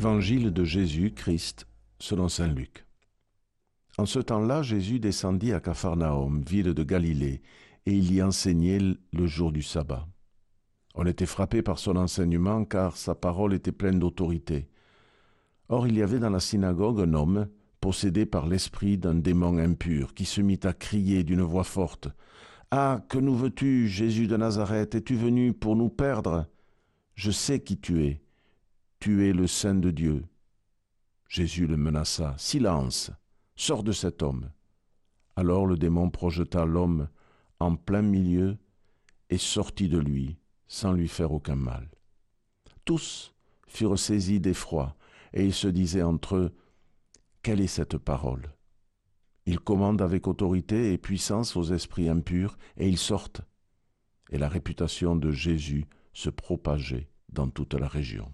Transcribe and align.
Évangile 0.00 0.50
de 0.50 0.64
Jésus-Christ 0.64 1.66
selon 1.98 2.30
Saint 2.30 2.46
Luc. 2.46 2.86
En 3.98 4.06
ce 4.06 4.18
temps-là, 4.18 4.62
Jésus 4.62 4.98
descendit 4.98 5.52
à 5.52 5.60
Capharnaüm, 5.60 6.40
ville 6.40 6.72
de 6.72 6.82
Galilée, 6.82 7.42
et 7.84 7.92
il 7.92 8.10
y 8.10 8.22
enseignait 8.22 8.78
le 8.78 9.26
jour 9.26 9.52
du 9.52 9.62
sabbat. 9.62 10.08
On 10.94 11.04
était 11.04 11.26
frappé 11.26 11.60
par 11.60 11.78
son 11.78 11.96
enseignement 11.96 12.64
car 12.64 12.96
sa 12.96 13.14
parole 13.14 13.52
était 13.52 13.72
pleine 13.72 13.98
d'autorité. 13.98 14.70
Or 15.68 15.86
il 15.86 15.98
y 15.98 16.02
avait 16.02 16.18
dans 16.18 16.30
la 16.30 16.40
synagogue 16.40 17.02
un 17.02 17.12
homme, 17.12 17.48
possédé 17.82 18.24
par 18.24 18.46
l'esprit 18.46 18.96
d'un 18.96 19.16
démon 19.16 19.58
impur, 19.58 20.14
qui 20.14 20.24
se 20.24 20.40
mit 20.40 20.60
à 20.62 20.72
crier 20.72 21.24
d'une 21.24 21.42
voix 21.42 21.62
forte. 21.62 22.08
Ah. 22.70 23.04
Que 23.10 23.18
nous 23.18 23.36
veux 23.36 23.50
tu, 23.50 23.86
Jésus 23.86 24.28
de 24.28 24.38
Nazareth, 24.38 24.94
es 24.94 25.02
tu 25.02 25.14
venu 25.14 25.52
pour 25.52 25.76
nous 25.76 25.90
perdre? 25.90 26.46
Je 27.16 27.30
sais 27.30 27.60
qui 27.60 27.76
tu 27.76 28.06
es 28.06 28.22
tu 29.00 29.26
es 29.26 29.32
le 29.32 29.46
Saint 29.46 29.76
de 29.76 29.90
Dieu. 29.90 30.26
Jésus 31.26 31.66
le 31.66 31.78
menaça. 31.78 32.34
Silence, 32.36 33.10
sors 33.56 33.82
de 33.82 33.92
cet 33.92 34.22
homme. 34.22 34.50
Alors 35.36 35.66
le 35.66 35.78
démon 35.78 36.10
projeta 36.10 36.66
l'homme 36.66 37.08
en 37.60 37.76
plein 37.76 38.02
milieu 38.02 38.58
et 39.30 39.38
sortit 39.38 39.88
de 39.88 39.98
lui 39.98 40.36
sans 40.68 40.92
lui 40.92 41.08
faire 41.08 41.32
aucun 41.32 41.56
mal. 41.56 41.88
Tous 42.84 43.34
furent 43.66 43.98
saisis 43.98 44.38
d'effroi 44.38 44.96
et 45.32 45.46
ils 45.46 45.54
se 45.54 45.68
disaient 45.68 46.02
entre 46.02 46.36
eux, 46.36 46.54
Quelle 47.42 47.62
est 47.62 47.68
cette 47.68 47.96
parole? 47.96 48.54
Il 49.46 49.60
commande 49.60 50.02
avec 50.02 50.28
autorité 50.28 50.92
et 50.92 50.98
puissance 50.98 51.56
aux 51.56 51.72
esprits 51.72 52.10
impurs 52.10 52.58
et 52.76 52.86
ils 52.86 52.98
sortent. 52.98 53.40
Et 54.30 54.36
la 54.36 54.48
réputation 54.50 55.16
de 55.16 55.30
Jésus 55.30 55.86
se 56.12 56.28
propageait 56.28 57.08
dans 57.30 57.48
toute 57.48 57.72
la 57.72 57.88
région. 57.88 58.30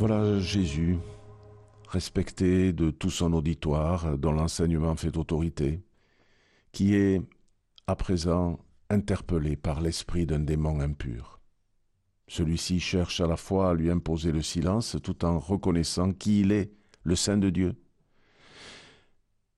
Voilà 0.00 0.38
Jésus, 0.38 0.96
respecté 1.86 2.72
de 2.72 2.90
tout 2.90 3.10
son 3.10 3.34
auditoire, 3.34 4.16
dont 4.16 4.32
l'enseignement 4.32 4.96
fait 4.96 5.18
autorité, 5.18 5.82
qui 6.72 6.94
est 6.94 7.20
à 7.86 7.96
présent 7.96 8.60
interpellé 8.88 9.56
par 9.56 9.82
l'esprit 9.82 10.24
d'un 10.24 10.40
démon 10.40 10.80
impur. 10.80 11.38
Celui-ci 12.28 12.80
cherche 12.80 13.20
à 13.20 13.26
la 13.26 13.36
fois 13.36 13.68
à 13.68 13.74
lui 13.74 13.90
imposer 13.90 14.32
le 14.32 14.40
silence 14.40 14.96
tout 15.02 15.22
en 15.22 15.38
reconnaissant 15.38 16.14
qui 16.14 16.40
il 16.40 16.52
est, 16.52 16.72
le 17.02 17.14
Saint 17.14 17.36
de 17.36 17.50
Dieu. 17.50 17.74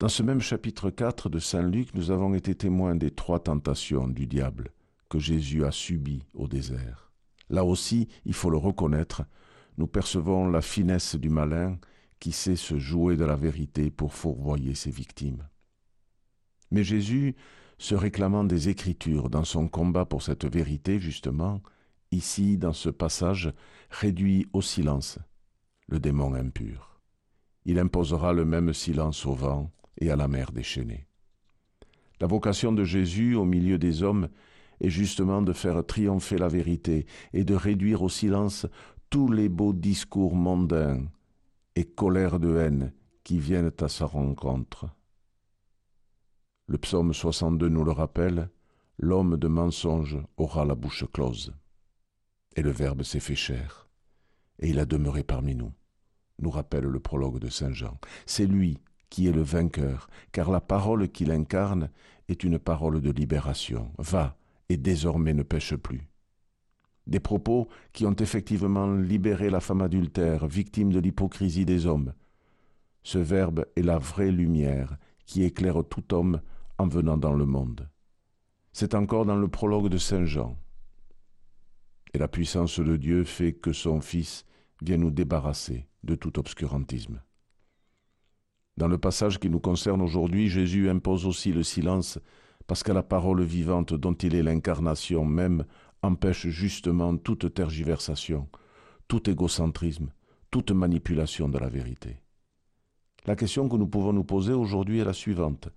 Dans 0.00 0.08
ce 0.08 0.24
même 0.24 0.40
chapitre 0.40 0.90
4 0.90 1.28
de 1.28 1.38
Saint 1.38 1.62
Luc, 1.62 1.94
nous 1.94 2.10
avons 2.10 2.34
été 2.34 2.56
témoins 2.56 2.96
des 2.96 3.12
trois 3.12 3.38
tentations 3.38 4.08
du 4.08 4.26
diable 4.26 4.72
que 5.08 5.20
Jésus 5.20 5.64
a 5.64 5.70
subies 5.70 6.26
au 6.34 6.48
désert. 6.48 7.12
Là 7.48 7.64
aussi, 7.64 8.08
il 8.24 8.34
faut 8.34 8.50
le 8.50 8.58
reconnaître, 8.58 9.22
nous 9.78 9.86
percevons 9.86 10.48
la 10.48 10.60
finesse 10.60 11.16
du 11.16 11.28
malin 11.28 11.78
qui 12.20 12.32
sait 12.32 12.56
se 12.56 12.78
jouer 12.78 13.16
de 13.16 13.24
la 13.24 13.36
vérité 13.36 13.90
pour 13.90 14.14
fourvoyer 14.14 14.74
ses 14.74 14.90
victimes. 14.90 15.48
Mais 16.70 16.84
Jésus, 16.84 17.34
se 17.78 17.96
réclamant 17.96 18.44
des 18.44 18.68
Écritures 18.68 19.28
dans 19.28 19.42
son 19.42 19.66
combat 19.66 20.04
pour 20.04 20.22
cette 20.22 20.44
vérité, 20.44 21.00
justement, 21.00 21.60
ici, 22.12 22.56
dans 22.56 22.72
ce 22.72 22.90
passage, 22.90 23.52
réduit 23.90 24.46
au 24.52 24.62
silence 24.62 25.18
le 25.88 25.98
démon 25.98 26.32
impur. 26.34 27.00
Il 27.64 27.80
imposera 27.80 28.32
le 28.32 28.44
même 28.44 28.72
silence 28.72 29.26
au 29.26 29.34
vent 29.34 29.72
et 29.98 30.12
à 30.12 30.16
la 30.16 30.28
mer 30.28 30.52
déchaînée. 30.52 31.06
La 32.20 32.28
vocation 32.28 32.70
de 32.70 32.84
Jésus 32.84 33.34
au 33.34 33.44
milieu 33.44 33.78
des 33.78 34.04
hommes 34.04 34.28
est 34.80 34.88
justement 34.88 35.42
de 35.42 35.52
faire 35.52 35.84
triompher 35.84 36.38
la 36.38 36.48
vérité 36.48 37.04
et 37.32 37.42
de 37.42 37.54
réduire 37.54 38.02
au 38.02 38.08
silence 38.08 38.66
tous 39.12 39.30
les 39.30 39.50
beaux 39.50 39.74
discours 39.74 40.34
mondains 40.34 41.04
et 41.76 41.84
colères 41.84 42.40
de 42.40 42.56
haine 42.56 42.94
qui 43.24 43.38
viennent 43.38 43.70
à 43.78 43.88
sa 43.88 44.06
rencontre. 44.06 44.86
Le 46.66 46.78
psaume 46.78 47.12
62 47.12 47.68
nous 47.68 47.84
le 47.84 47.92
rappelle, 47.92 48.48
l'homme 48.98 49.36
de 49.36 49.48
mensonge 49.48 50.16
aura 50.38 50.64
la 50.64 50.74
bouche 50.74 51.04
close. 51.12 51.52
Et 52.56 52.62
le 52.62 52.70
Verbe 52.70 53.02
s'est 53.02 53.20
fait 53.20 53.34
chair, 53.34 53.86
et 54.60 54.70
il 54.70 54.78
a 54.78 54.86
demeuré 54.86 55.22
parmi 55.22 55.54
nous, 55.54 55.74
nous 56.38 56.50
rappelle 56.50 56.84
le 56.84 56.98
prologue 56.98 57.38
de 57.38 57.50
Saint 57.50 57.74
Jean. 57.74 57.98
C'est 58.24 58.46
lui 58.46 58.78
qui 59.10 59.26
est 59.26 59.32
le 59.32 59.42
vainqueur, 59.42 60.08
car 60.32 60.50
la 60.50 60.62
parole 60.62 61.10
qu'il 61.10 61.32
incarne 61.32 61.90
est 62.28 62.44
une 62.44 62.58
parole 62.58 63.02
de 63.02 63.10
libération. 63.10 63.92
Va, 63.98 64.38
et 64.70 64.78
désormais 64.78 65.34
ne 65.34 65.42
pêche 65.42 65.76
plus 65.76 66.08
des 67.06 67.20
propos 67.20 67.68
qui 67.92 68.06
ont 68.06 68.14
effectivement 68.14 68.92
libéré 68.92 69.50
la 69.50 69.60
femme 69.60 69.82
adultère, 69.82 70.46
victime 70.46 70.92
de 70.92 71.00
l'hypocrisie 71.00 71.64
des 71.64 71.86
hommes. 71.86 72.14
Ce 73.02 73.18
Verbe 73.18 73.64
est 73.76 73.82
la 73.82 73.98
vraie 73.98 74.30
lumière 74.30 74.96
qui 75.26 75.42
éclaire 75.42 75.82
tout 75.88 76.14
homme 76.14 76.40
en 76.78 76.86
venant 76.86 77.16
dans 77.16 77.32
le 77.32 77.46
monde. 77.46 77.88
C'est 78.72 78.94
encore 78.94 79.26
dans 79.26 79.36
le 79.36 79.48
prologue 79.48 79.88
de 79.88 79.98
Saint 79.98 80.24
Jean. 80.24 80.56
Et 82.14 82.18
la 82.18 82.28
puissance 82.28 82.78
de 82.78 82.96
Dieu 82.96 83.24
fait 83.24 83.52
que 83.52 83.72
son 83.72 84.00
Fils 84.00 84.44
vient 84.82 84.98
nous 84.98 85.10
débarrasser 85.10 85.88
de 86.04 86.14
tout 86.14 86.38
obscurantisme. 86.38 87.20
Dans 88.76 88.88
le 88.88 88.98
passage 88.98 89.38
qui 89.38 89.50
nous 89.50 89.60
concerne 89.60 90.00
aujourd'hui, 90.00 90.48
Jésus 90.48 90.88
impose 90.88 91.26
aussi 91.26 91.52
le 91.52 91.62
silence 91.62 92.18
parce 92.66 92.82
que 92.82 92.92
la 92.92 93.02
parole 93.02 93.42
vivante 93.42 93.92
dont 93.92 94.14
il 94.14 94.34
est 94.34 94.42
l'incarnation 94.42 95.24
même 95.24 95.64
empêche 96.02 96.48
justement 96.48 97.16
toute 97.16 97.54
tergiversation, 97.54 98.48
tout 99.08 99.28
égocentrisme, 99.30 100.12
toute 100.50 100.72
manipulation 100.72 101.48
de 101.48 101.58
la 101.58 101.68
vérité. 101.68 102.20
La 103.24 103.36
question 103.36 103.68
que 103.68 103.76
nous 103.76 103.86
pouvons 103.86 104.12
nous 104.12 104.24
poser 104.24 104.52
aujourd'hui 104.52 104.98
est 104.98 105.04
la 105.04 105.12
suivante. 105.12 105.68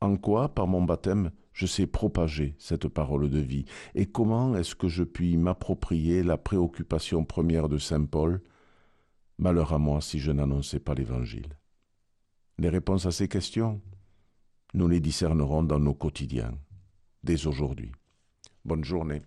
En 0.00 0.16
quoi, 0.16 0.48
par 0.48 0.66
mon 0.66 0.82
baptême, 0.82 1.30
je 1.52 1.66
sais 1.66 1.86
propager 1.86 2.54
cette 2.58 2.88
parole 2.88 3.30
de 3.30 3.38
vie? 3.38 3.64
Et 3.94 4.06
comment 4.06 4.56
est-ce 4.56 4.74
que 4.74 4.88
je 4.88 5.04
puis 5.04 5.36
m'approprier 5.36 6.22
la 6.22 6.36
préoccupation 6.36 7.24
première 7.24 7.68
de 7.68 7.78
Saint 7.78 8.04
Paul? 8.04 8.42
Malheur 9.38 9.72
à 9.72 9.78
moi 9.78 10.00
si 10.00 10.18
je 10.18 10.32
n'annonçais 10.32 10.80
pas 10.80 10.94
l'Évangile. 10.94 11.56
Les 12.58 12.68
réponses 12.68 13.06
à 13.06 13.12
ces 13.12 13.28
questions, 13.28 13.80
nous 14.74 14.88
les 14.88 15.00
discernerons 15.00 15.62
dans 15.62 15.78
nos 15.78 15.94
quotidiens, 15.94 16.52
dès 17.22 17.46
aujourd'hui. 17.46 17.92
Bonne 18.64 18.84
journée. 18.84 19.16